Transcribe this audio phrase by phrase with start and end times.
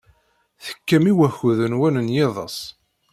[0.65, 2.57] Tekkam i wakud-nwen n yiḍes.